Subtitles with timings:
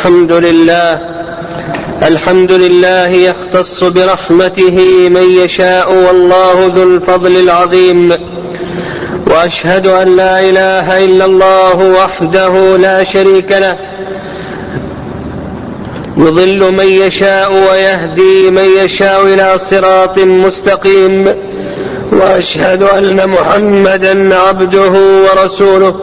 [0.00, 1.00] الحمد لله.
[2.02, 8.12] الحمد لله يختص برحمته من يشاء والله ذو الفضل العظيم.
[9.26, 13.76] وأشهد أن لا إله إلا الله وحده لا شريك له.
[16.16, 21.34] يضل من يشاء ويهدي من يشاء إلى صراط مستقيم.
[22.12, 24.92] وأشهد أن محمدا عبده
[25.24, 25.94] ورسوله.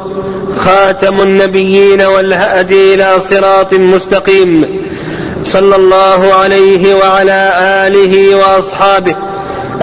[0.58, 4.82] خاتم النبيين والهادي إلى صراط مستقيم
[5.44, 7.54] صلى الله عليه وعلى
[7.88, 9.16] آله وأصحابه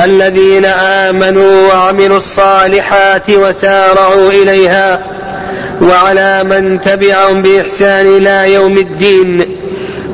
[0.04, 5.06] الذين آمنوا وعملوا الصالحات وسارعوا إليها
[5.82, 9.56] وعلى من تبعهم بإحسان إلى يوم الدين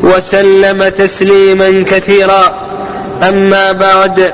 [0.02, 2.70] وسلم تسليما كثيرا.
[3.28, 4.33] أما بعد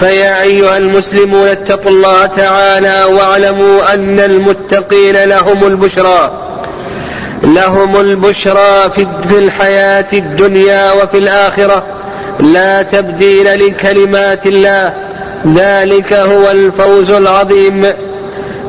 [0.00, 6.44] فيا أيها المسلمون اتقوا الله تعالى واعلموا أن المتقين لهم البشرى
[7.42, 8.90] لهم البشرى
[9.28, 11.84] في الحياة الدنيا وفي الآخرة.
[12.40, 14.94] لا تبديل لكلمات الله
[15.54, 17.86] ذلك هو الفوز العظيم.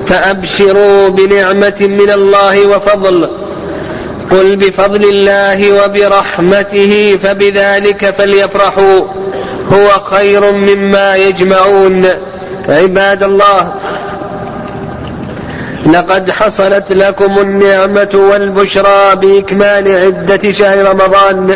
[0.08, 3.30] فأبشروا بنعمة من الله وفضل.
[4.32, 9.02] قل بفضل الله وبرحمته فبذلك فليفرحوا.
[9.74, 12.06] هو خير مما يجمعون.
[12.70, 13.74] عباد الله
[15.86, 21.56] لقد حصلت لكم النعمة والبشرى بإكمال عدة شهر رمضان.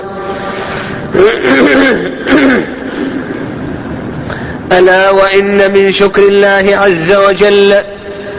[4.72, 7.76] ألا وإن من شكر الله عز وجل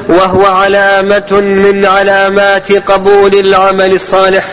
[0.09, 4.47] وهو علامة من علامات قبول العمل الصالح.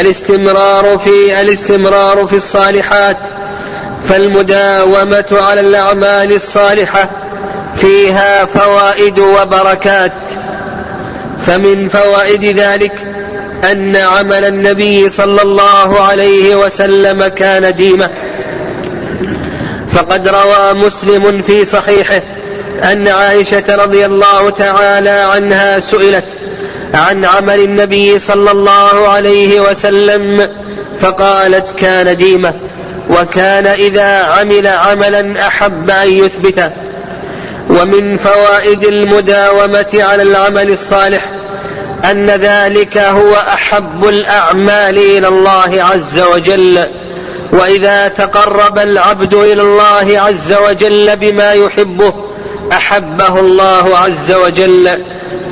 [0.00, 3.16] الاستمرار في الاستمرار في الصالحات.
[4.08, 7.10] فالمداومة على الأعمال الصالحة
[7.76, 10.12] فيها فوائد وبركات.
[11.46, 12.92] فمن فوائد ذلك
[13.72, 18.10] أن عمل النبي صلى الله عليه وسلم كان ديمة
[19.92, 22.22] فقد روى مسلم في صحيحه
[22.92, 26.24] أن عائشة رضي الله تعالى عنها سئلت
[26.94, 30.48] عن عمل النبي صلى الله عليه وسلم
[31.00, 32.54] فقالت كان ديمة
[33.10, 36.70] وكان إذا عمل عملا أحب أن يثبته
[37.70, 41.24] ومن فوائد المداومة على العمل الصالح
[42.10, 46.78] أن ذلك هو أحب الأعمال إلى الله عز وجل.
[47.52, 52.14] وإذا تقرب العبد إلى الله عز وجل بما يحبه
[52.72, 55.04] أحبه الله عز وجل.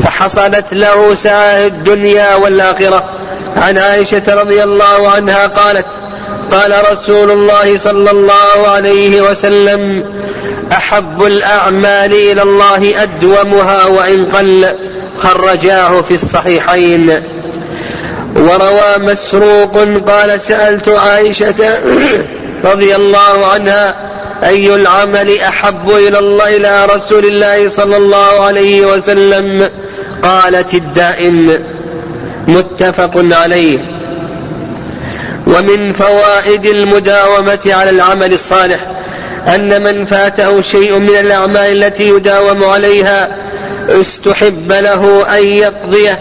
[0.04, 3.10] فحصلت له سعادة الدنيا والآخرة.
[3.56, 5.86] عن عائشة رضي الله عنها قالت
[6.52, 10.04] قال رسول الله صلى الله عليه وسلم
[10.72, 14.66] أحب الأعمال إلى الله أدومها وإن قل
[15.18, 17.22] خرجاه في الصحيحين.
[18.36, 21.78] وروى مسروق قال سألت عائشة
[22.72, 23.94] رضي الله عنها
[24.44, 29.70] أي العمل أحب إلى الله إلى رسول الله صلى الله عليه وسلم؟
[30.22, 31.58] قالت الدائم
[32.48, 33.91] متفق عليه.
[35.56, 38.80] ومن فوائد المداومة على العمل الصالح
[39.54, 43.36] أن من فاته شيء من الأعمال التي يداوم عليها
[43.88, 46.20] استحب له أن يقضيه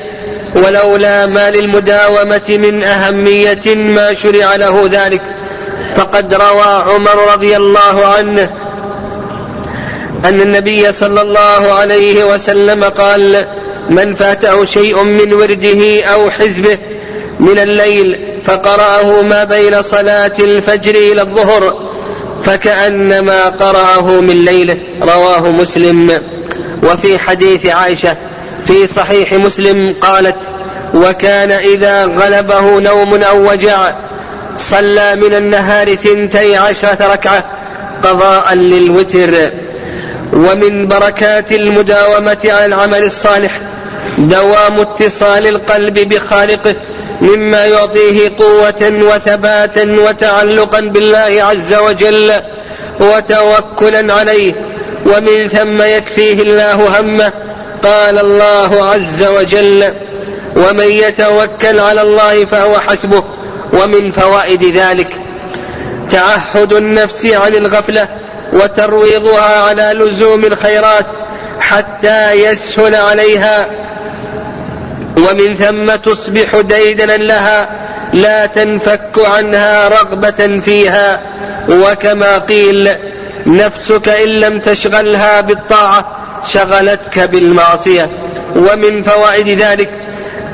[0.55, 5.21] ولولا ما للمداومة من أهمية ما شرع له ذلك.
[5.95, 8.49] فقد روى عمر رضي الله عنه
[10.25, 13.45] أن النبي صلى الله عليه وسلم قال
[13.89, 16.77] من فاته شيء من ورده أو حزبه
[17.39, 21.91] من الليل فقرأه ما بين صلاة الفجر إلى الظهر
[22.43, 26.21] فكأنما قرأه من ليله رواه مسلم.
[26.83, 28.15] وفي حديث عائشة
[28.67, 30.37] في صحيح مسلم قالت
[30.93, 33.91] وكان إذا غلبه نوم أو وجع
[34.57, 37.43] صلى من النهار ثنتي عشرة ركعة
[38.03, 39.51] قضاء للوتر.
[40.33, 43.59] ومن بركات المداومة على العمل الصالح
[44.17, 46.75] دوام اتصال القلب بخالقه
[47.21, 52.31] مما يعطيه قوة وثباتا وتعلقا بالله عز وجل
[52.99, 54.53] وتوكلا عليه.
[55.05, 57.33] ومن ثم يكفيه الله همه
[57.83, 59.93] قال الله عز وجل
[60.55, 63.23] ومن يتوكل على الله فهو حسبه
[63.73, 65.15] ومن فوائد ذلك
[66.09, 68.07] تعهد النفس عن الغفلة
[68.53, 71.05] وترويضها على لزوم الخيرات
[71.59, 73.67] حتى يسهل عليها
[75.17, 77.69] ومن ثم تصبح ديدنا لها
[78.13, 81.21] لا تنفك عنها رغبة فيها.
[81.69, 82.89] وكما قيل
[83.45, 88.09] نفسك إن لم تشغلها بالطاعة شغلتك بالمعصية.
[88.55, 89.89] ومن فوائد ذلك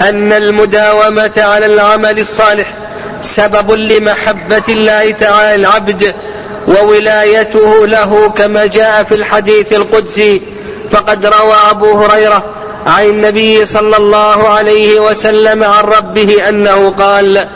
[0.02, 2.74] أن المداومة على العمل الصالح
[3.22, 6.14] سبب لمحبة الله تعالى العبد
[6.68, 10.42] وولايته له كما جاء في الحديث القدسي.
[10.92, 12.57] فقد روى أبو هريرة
[12.88, 17.48] عن النبي صلى الله عليه وسلم عن ربه أنه قال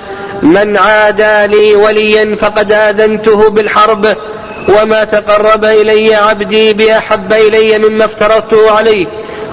[0.41, 4.15] من عادى لي وليا فقد آذنته بالحرب
[4.69, 9.07] وما تقرب إلي عبدي بأحب إلي مما افترضته عليه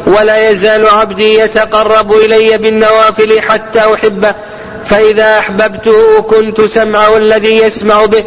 [0.07, 4.35] ولا يزال عبدي يتقرب إلي بالنوافل حتى أحبه
[4.87, 8.25] فإذا أحببته كنت سمعه الذي يسمع به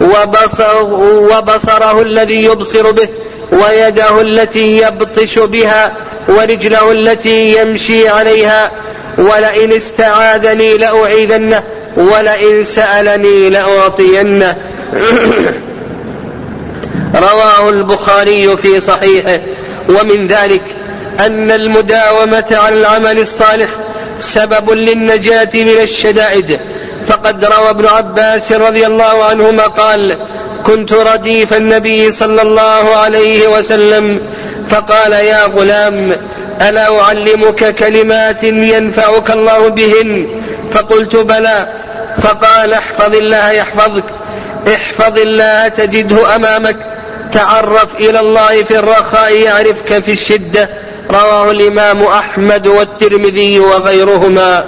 [0.00, 0.92] وبصره,
[1.32, 3.08] وبصره الذي يبصر به
[3.52, 5.92] ويده التي يبطش بها
[6.28, 8.70] ورجله التي يمشي عليها
[9.18, 11.62] ولئن استعاذني لأعيذنه
[11.96, 14.56] ولئن سألني لأعطينه.
[17.30, 19.40] رواه البخاري في صحيحه.
[19.88, 20.62] ومن ذلك
[21.20, 23.68] أن المداومة على العمل الصالح
[24.20, 26.60] سبب للنجاة من الشدائد.
[27.06, 30.16] فقد روى ابن عباس رضي الله عنهما قال
[30.70, 34.20] كنت رديف النبي صلى الله عليه وسلم
[34.68, 36.12] فقال يا غلام
[36.68, 40.40] ألا أعلمك كلمات ينفعك الله بهن؟
[40.72, 41.68] فقلت بلى.
[42.22, 44.04] فقال احفظ الله يحفظك
[44.74, 46.76] احفظ الله تجده أمامك
[47.32, 50.70] تعرف إلى الله في الرخاء يعرفك في الشدة.
[51.10, 54.64] رواه الإمام أحمد والترمذي وغيرهما.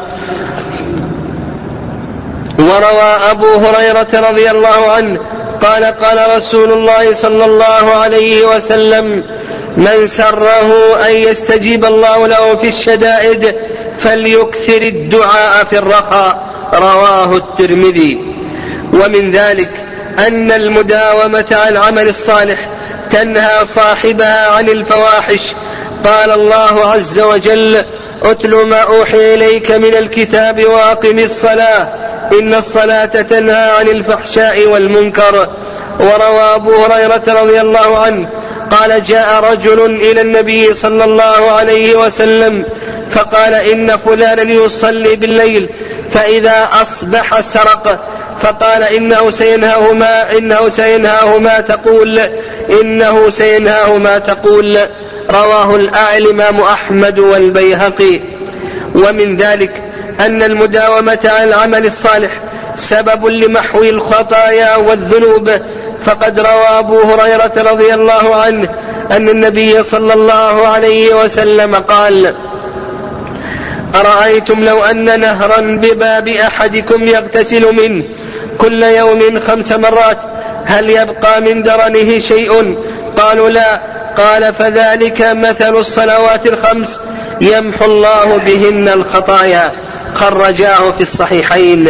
[2.58, 5.18] وروى أبو هريرة رضي الله عنه
[5.62, 9.24] قال قال رسول الله صلى الله عليه وسلم
[9.76, 13.54] من سره أن يستجيب الله له في الشدائد
[13.98, 16.48] فليكثر الدعاء في الرخاء.
[16.74, 18.18] رواه الترمذي.
[18.92, 19.70] ومن ذلك
[20.18, 22.68] أن المداومة على العمل الصالح
[23.10, 25.54] تنهى صاحبها عن الفواحش.
[26.04, 27.84] قال الله عز وجل
[28.22, 31.88] اتل ما أوحي إليك من الكتاب وأقم الصلاة.
[32.38, 35.48] إن الصلاة تنهى عن الفحشاء والمنكر.
[36.00, 38.28] وروى أبو هريرة رضي الله عنه
[38.70, 42.64] قال جاء رجل إلى النبي صلى الله عليه وسلم
[43.10, 45.68] فقال إن فلانا يصلي بالليل
[46.10, 48.04] فإذا أصبح سرق.
[48.42, 52.20] فقال إنه سينهاه ما إنه سينهاه ما تقول
[52.80, 54.78] إنه سينهاه ما تقول.
[55.30, 55.76] رواه
[56.18, 58.20] الإمام أحمد والبيهقي.
[58.94, 59.91] ومن ذلك
[60.26, 62.30] أن المداومة على العمل الصالح
[62.76, 65.50] سبب لمحو الخطايا والذنوب.
[66.06, 68.68] فقد روى أبو هريرة رضي الله عنه
[69.10, 72.34] أن النبي صلى الله عليه وسلم قال
[73.94, 78.04] أرأيتم لو أن نهرا بباب أحدكم يغتسل منه
[78.58, 80.18] كل يوم خمس مرات
[80.64, 82.76] هل يبقى من درنه شيء؟
[83.16, 83.80] قالوا لا.
[84.16, 87.00] قال فذلك مثل الصلوات الخمس
[87.42, 89.72] يمحو الله بهن الخطايا
[90.14, 91.88] خرجاه في الصحيحين.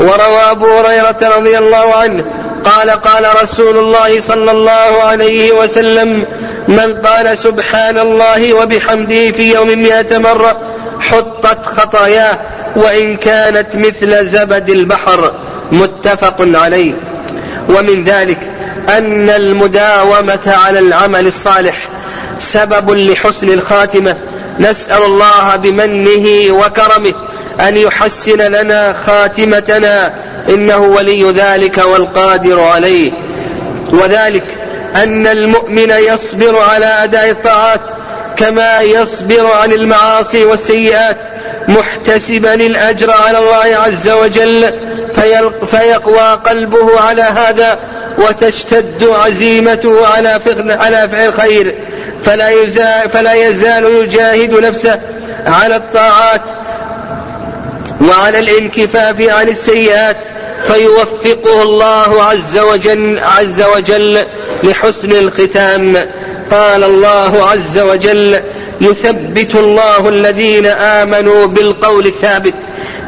[0.00, 2.24] وروى أبو هريرة رضي الله عنه
[2.64, 6.24] قال قال رسول الله صلى الله عليه وسلم
[6.68, 10.60] من قال سبحان الله وبحمده في يوم مئة مرة
[11.00, 12.38] حطت خطاياه
[12.76, 15.32] وإن كانت مثل زبد البحر.
[15.72, 16.94] متفق عليه.
[17.68, 18.38] ومن ذلك
[18.88, 21.88] أن المداومة على العمل الصالح
[22.38, 24.16] سبب لحسن الخاتمة
[24.58, 27.14] نسأل الله بمنه وكرمه
[27.68, 30.14] أن يحسن لنا خاتمتنا.
[30.48, 33.12] إنه ولي ذلك والقادر عليه.
[33.92, 34.44] وذلك
[34.96, 37.80] أن المؤمن يصبر على أداء الطاعات
[38.36, 41.16] كما يصبر عن المعاصي والسيئات
[41.68, 44.74] محتسبا الأجر على الله عز وجل
[45.70, 47.78] فيقوى قلبه على هذا
[48.18, 50.40] وتشتد عزيمته على
[51.08, 51.74] فعل الخير
[52.24, 55.00] فلا يزال, فلا يزال يجاهد نفسه
[55.46, 56.42] على الطاعات
[58.00, 60.16] وعلى الانكفاف عن السيئات
[60.66, 64.18] فيوفقه الله عز وجل عز وجل
[64.62, 65.96] لحسن الختام.
[66.50, 68.40] قال الله عز وجل
[68.80, 72.54] يثبت الله الذين آمنوا بالقول الثابت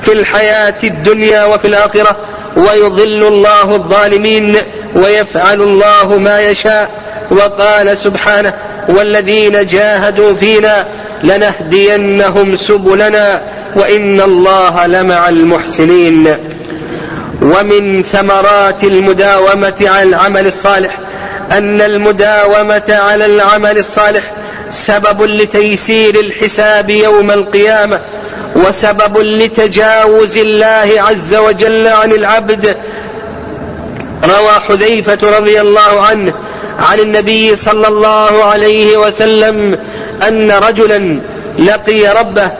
[0.02, 2.16] في الحياة الدنيا وفي الآخرة
[2.56, 4.56] ويضل الله الظالمين
[4.94, 6.90] ويفعل الله ما يشاء.
[7.30, 8.54] وقال سبحانه
[8.88, 10.86] والذين جاهدوا فينا
[11.22, 13.42] لنهدينهم سبلنا
[13.76, 16.36] وإن الله لمع المحسنين.
[17.42, 20.98] ومن ثمرات المداومة على العمل الصالح
[21.52, 24.32] أن المداومة على العمل الصالح
[24.70, 28.00] سبب لتيسير الحساب يوم القيامة
[28.56, 32.76] وسبب لتجاوز الله عز وجل عن العبد.
[34.24, 36.32] روى حذيفة رضي الله عنه
[36.78, 39.78] عن النبي صلى الله عليه وسلم
[40.28, 41.20] أن رجلا
[41.58, 42.50] لقي ربه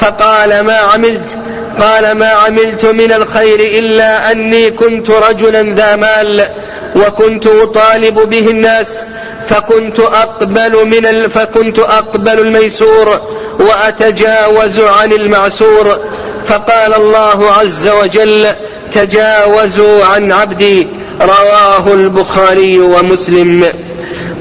[0.00, 1.38] فقال ما عملت؟
[1.80, 6.48] قال ما عملت من الخير إلا أني كنت رجلا ذا مال
[6.96, 9.06] وكنت أطالب به الناس
[9.48, 13.20] فكنت أقبل من فكنت أقبل الميسور
[13.60, 15.98] وأتجاوز عن المعسور
[16.46, 18.46] فقال الله عز وجل
[18.92, 20.88] تجاوزوا عن عبدي
[21.20, 23.64] رواه البخاري ومسلم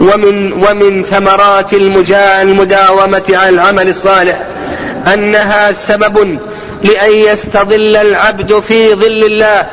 [0.01, 4.41] ومن ومن ثمرات المداومة على العمل الصالح
[5.13, 6.39] أنها سبب
[6.84, 9.67] لأن يستظل العبد في ظل الله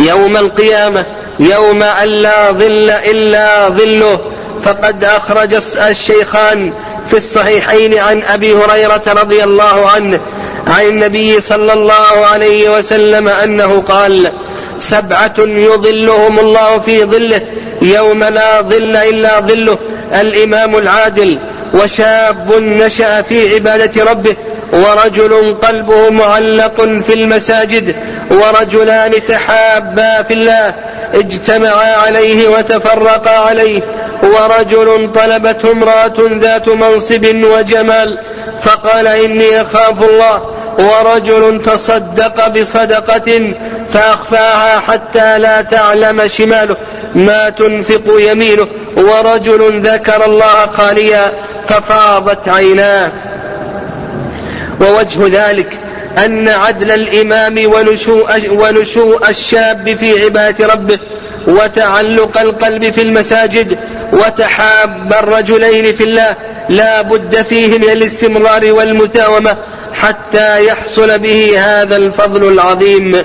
[0.00, 1.04] يوم القيامة
[1.40, 4.20] يوم أن لا ظل إلا ظله.
[4.62, 5.54] فقد أخرج
[5.90, 6.72] الشيخان
[7.10, 10.20] في الصحيحين عن أبي هريرة رضي الله عنه
[10.68, 14.32] عن النبي صلى الله عليه وسلم أنه قال
[14.78, 17.40] سبعة يظلهم الله في ظله
[17.82, 19.78] يوم لا ظل إلا ظله
[20.20, 21.38] الإمام العادل
[21.74, 24.36] وشاب نشأ في عبادة ربه
[24.72, 27.96] ورجل قلبه معلق في المساجد
[28.30, 30.74] ورجلان تحابا في الله
[31.14, 33.82] اجتمعا عليه وتفرقا عليه
[34.22, 38.18] ورجل طلبته امرأة ذات منصب وجمال
[38.62, 40.47] فقال إني أخاف الله
[40.78, 43.54] ورجل تصدق بصدقة
[43.92, 46.76] فأخفاها حتى لا تعلم شماله
[47.14, 48.68] ما تنفق يمينه.
[48.96, 51.32] ورجل ذكر الله خاليا
[51.68, 53.12] ففاضت عيناه.
[54.80, 55.78] ووجه ذلك
[56.24, 60.98] أن عدل الإمام ونشوء, ونشوء الشاب في عبادة ربه
[61.46, 63.78] وتعلق القلب في المساجد
[64.12, 66.36] وتحاب الرجلين في الله.
[66.68, 69.56] لا بد فيه من الاستمرار والمداومة
[69.92, 73.24] حتى يحصل به هذا الفضل العظيم.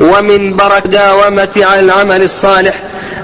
[0.00, 2.74] ومن بركة داومة على العمل الصالح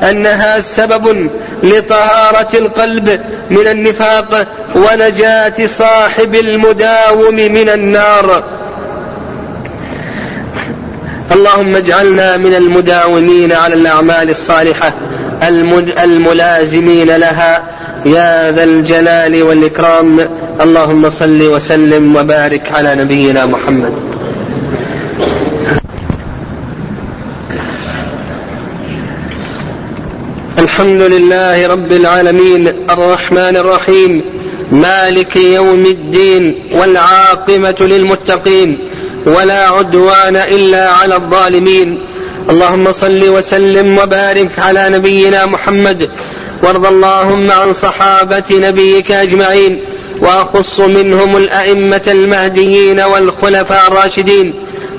[0.02, 1.30] أنها سبب
[1.62, 8.44] لطهارة القلب من النفاق ونجاة صاحب المداوم من النار.
[11.32, 14.92] اللهم اجعلنا من المداومين على الأعمال الصالحة.
[16.04, 17.62] الملازمين لها.
[18.06, 20.20] يا ذا الجلال والإكرام.
[20.60, 23.92] اللهم صل وسلم وبارك على نبينا محمد.
[30.58, 32.68] الحمد لله رب العالمين.
[32.90, 34.24] الرحمن الرحيم.
[34.72, 36.62] مالك يوم الدين.
[36.72, 38.78] والعاقبة للمتقين.
[39.26, 41.98] ولا عدوان إلا على الظالمين.
[42.50, 46.10] اللهم صل وسلم وبارك على نبينا محمد.
[46.62, 49.80] وارض اللهم عن صحابة نبيك أجمعين.
[50.20, 54.54] وأخص منهم الأئمة المهديين والخلفاء الراشدين.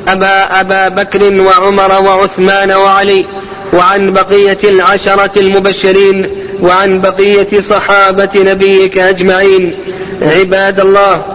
[0.07, 3.25] أبا أبا بكر وعمر وعثمان وعلي.
[3.73, 6.29] وعن بقية العشرة المبشرين.
[6.61, 9.75] وعن بقية صحابة نبيك أجمعين.
[10.21, 11.25] عباد الله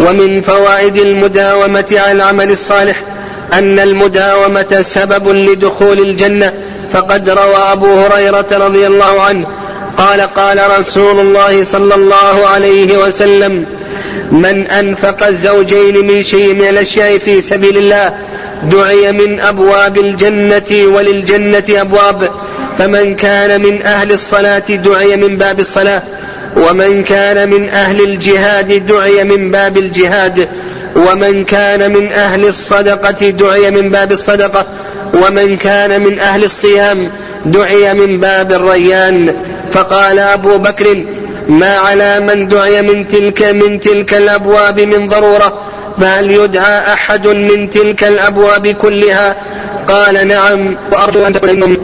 [0.00, 3.13] ومن فوائد المداومة على العمل الصالح
[3.52, 6.52] أن المداومة سبب لدخول الجنة.
[6.92, 9.46] فقد روى أبو هريرة رضي الله عنه
[9.96, 13.66] قال قال رسول الله صلى الله عليه وسلم
[14.32, 18.14] من أنفق الزوجين من شيء من الأشياء في سبيل الله
[18.62, 22.30] دعي من أبواب الجنة وللجنة أبواب.
[22.78, 26.02] فمن كان من أهل الصلاة دعي من باب الصلاة
[26.56, 30.48] ومن كان من أهل الجهاد دعي من باب الجهاد.
[30.96, 34.66] ومن كان من أهل الصدقة دعي من باب الصدقة
[35.14, 37.10] ومن كان من أهل الصيام
[37.46, 39.34] دعي من باب الريان.
[39.72, 41.04] فقال أبو بكر
[41.48, 45.60] ما على من دعي من تلك من تلك الأبواب من ضرورة؟
[46.00, 49.36] فهل يدعى أحد من تلك الأبواب كلها؟
[49.88, 51.76] قال نعم وأرجو أن تكون منهم.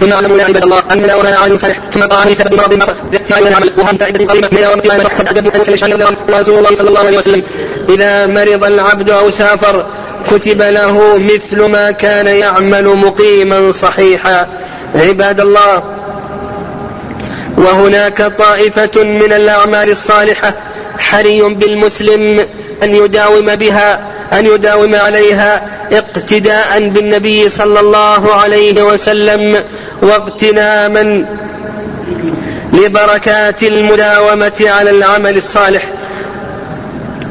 [0.00, 1.78] ثم اعلموا يا عباد الله أن لا ولا عن صالح.
[1.94, 5.54] ثم قال سبب مرض المرض باختيار العمل وهم فائده قريبه من يوم القيامه قد ادب
[5.54, 5.76] ان سمع
[6.40, 7.42] رسول الله صلى الله عليه وسلم.
[7.88, 9.86] إذا مرض العبد أو سافر
[10.30, 14.46] كتب له مثل ما كان يعمل مقيما صحيحا.
[14.94, 15.82] عباد الله
[17.58, 20.54] وهناك طائفة من الأعمال الصالحة
[20.98, 22.46] حري بالمسلم
[22.82, 24.00] أن يداوم بها
[24.32, 29.64] أن يداوم عليها اقتداء بالنبي صلى الله عليه وسلم
[30.02, 31.26] واغتناما
[32.72, 35.82] لبركات المداومة على العمل الصالح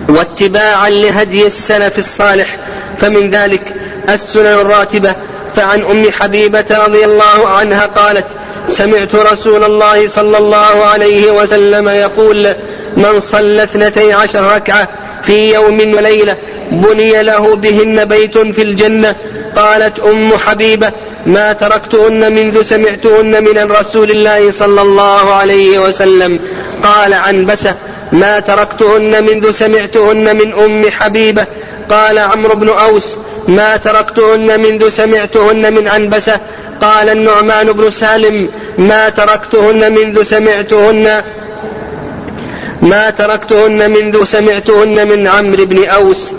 [0.10, 2.58] واتباعا لهدي السلف الصالح.
[3.02, 3.74] فمن ذلك
[4.10, 5.16] السنن الراتبة.
[5.56, 8.26] فعن أم حبيبة رضي الله عنها قالت
[8.70, 12.56] سمعت رسول الله صلى الله عليه وسلم يقول
[12.98, 14.90] من صلى اثنتي عشر ركعة
[15.28, 16.38] في يوم وليلة
[16.72, 19.16] بني له بهن بيت في الجنة.
[19.56, 20.92] قالت أم حبيبة
[21.26, 26.40] ما تركتهن منذ سمعتهن من رسول الله صلى الله عليه وسلم.
[26.84, 27.76] قال عنبسة
[28.12, 31.46] ما تركتهن منذ سمعتهن من أم حبيبة.
[31.90, 33.18] قال عمرو بن أوس
[33.48, 36.40] ما تركتهن منذ سمعتهن من عنبسة.
[36.82, 41.24] قال النعمان بن سالم ما تركتهن منذ سمعتهن
[42.82, 46.32] ما تركتهن منذ سمعتهن من عمرو بن أوس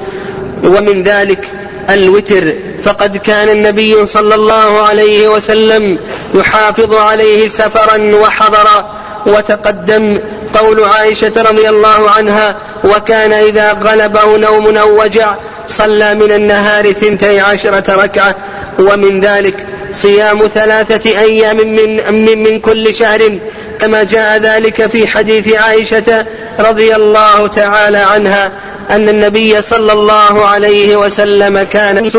[0.65, 1.49] ومن ذلك
[1.91, 2.55] الوتر.
[2.85, 5.99] فقد كان النبي صلى الله عليه وسلم
[6.35, 8.99] يحافظ عليه سفرا وحضرا.
[9.27, 10.19] وتقدم
[10.55, 15.35] قول عائشة رضي الله عنها وكان إذا غلبه نوم أو وجع
[15.67, 18.35] صلى من النهار ثنتي عشرة ركعة.
[18.79, 23.39] ومن ذلك صيام ثلاثة أيام من, من, من كل شهر
[23.81, 26.27] كما جاء ذلك في حديث عائشة
[26.61, 28.53] رضي الله تعالى عنها
[28.91, 32.11] أن النبي صلى الله عليه وسلم كان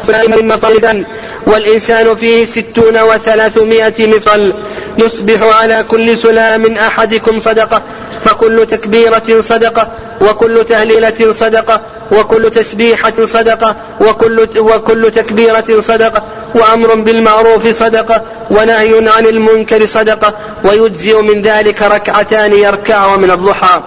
[0.42, 1.04] مفلسا
[1.48, 4.54] والإنسان فيه ستون وثلاثمائة مفصل
[4.98, 7.84] يصبح على كل سلام أحدكم صدقة
[8.26, 16.24] فكل تكبيرة صدقة وكل تهليلة صدقة وكل تسبيحة صدقة وكل, وكل تكبيرة صدقة
[16.56, 20.34] وأمر بالمعروف صدقة ونهي عن المنكر صدقة
[20.66, 23.82] ويجزئ من ذلك ركعتان يركع من الضحى.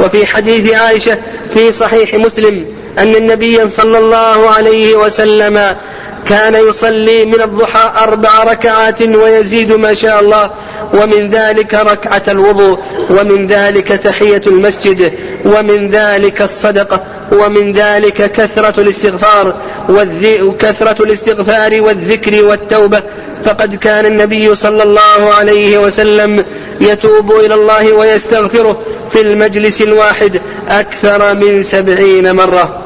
[0.00, 1.18] وفي حديث عائشة
[1.54, 2.66] في صحيح مسلم
[2.98, 5.76] أن النبي صلى الله عليه وسلم
[6.26, 10.50] كان يصلي من الضحى أربع ركعات ويزيد ما شاء الله
[10.94, 12.78] ومن ذلك ركعة الوضوء
[13.10, 15.12] ومن ذلك تحية المسجد
[15.44, 17.00] ومن ذلك الصدقة.
[17.32, 19.54] ومن ذلك كثرة الاستغفار
[20.42, 23.02] وكثرة الاستغفار والذكر والتوبة.
[23.44, 26.44] فقد كان النبي صلى الله عليه وسلم
[26.80, 32.78] يتوب إلى الله ويستغفره في المجلس الواحد أكثر من سبعين مرة.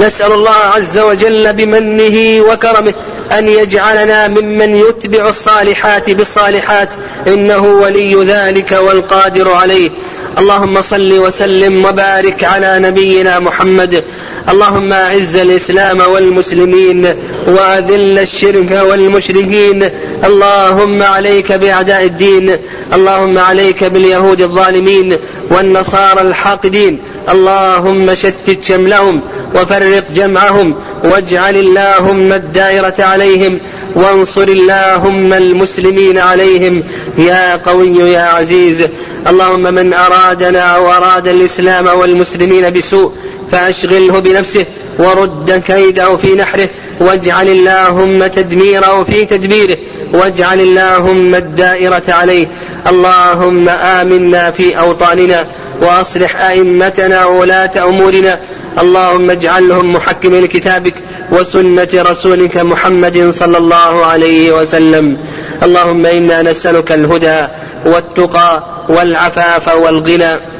[0.00, 2.94] نسأل الله عز وجل بمنه وكرمه
[3.38, 6.88] أن يجعلنا ممن يتبع الصالحات بالصالحات.
[7.28, 9.90] إنه ولي ذلك والقادر عليه.
[10.38, 14.04] اللهم صل وسلم وبارك على نبينا محمد.
[14.48, 17.14] اللهم أعز الإسلام والمسلمين
[17.46, 19.88] وأذل الشرك والمشركين.
[20.24, 22.56] اللهم عليك بأعداء الدين.
[22.94, 25.16] اللهم عليك باليهود الظالمين
[25.50, 26.98] والنصارى الحاقدين.
[27.28, 29.20] اللهم شتت شملهم
[29.54, 30.74] وفرق جمعهم.
[31.04, 33.60] واجعل اللهم الدائرة عليهم.
[33.94, 36.84] وانصر اللهم المسلمين عليهم.
[37.18, 38.82] يا قوي يا عزيز.
[39.26, 39.94] اللهم من
[40.26, 43.12] أرادنا وأراد الإسلام والمسلمين بسوء
[43.52, 44.64] فأشغله بنفسه
[44.98, 46.68] ورد كيده في نحره
[47.00, 49.78] واجعل اللهم تدميره في تدبيره
[50.14, 52.48] واجعل اللهم الدائرة عليه.
[52.86, 55.46] اللهم آمنا في أوطاننا
[55.82, 58.38] وأصلح أئمتنا وولاة أمورنا.
[58.78, 60.94] اللهم اجعلهم محكمين لكتابك
[61.32, 65.16] وسنة رسولك محمد صلى الله عليه وسلم.
[65.62, 67.46] اللهم إنا نسألك الهدى
[67.86, 70.55] والتقى والعفاف والغنى.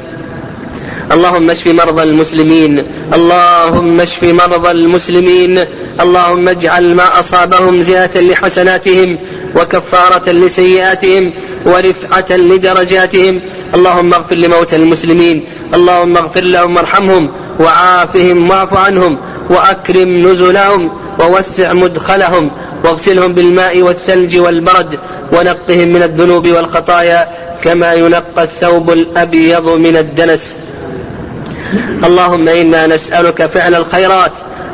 [1.11, 2.83] اللهم اشف مرضى المسلمين.
[3.13, 5.59] اللهم اشف مرضى المسلمين.
[6.01, 9.17] اللهم اجعل ما أصابهم زيادة لحسناتهم
[9.55, 11.33] وكفارة لسيئاتهم
[11.65, 13.41] ورفعة لدرجاتهم.
[13.75, 15.45] اللهم اغفر لموتى المسلمين.
[15.73, 22.51] اللهم اغفر لهم وارحمهم وعافهم واعف عنهم وأكرم نزلهم ووسع مدخلهم
[22.83, 24.99] واغسلهم بالماء والثلج والبرد
[25.33, 27.29] ونقهم من الذنوب والخطايا
[27.63, 30.55] كما ينقى الثوب الأبيض من الدنس.
[32.05, 34.31] اللهم إنا نسألك فعل الخيرات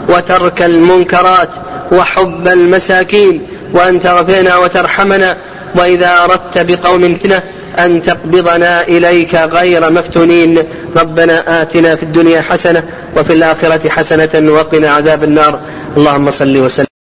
[0.10, 1.50] وترك المنكرات
[1.92, 5.38] وحب المساكين وأن تغفرنا وترحمنا
[5.76, 7.44] وإذا أردت بقوم فتنة
[7.80, 10.64] أن تقبضنا إليك غير مفتونين
[10.98, 12.84] ربنا آتنا في الدنيا حسنة
[13.18, 15.60] وفي الآخرة حسنة وقنا عذاب النار
[15.98, 16.93] اللهم صل وسلم